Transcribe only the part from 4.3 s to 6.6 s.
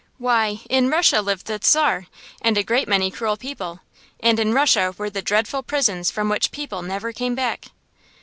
in Russia were the dreadful prisons from which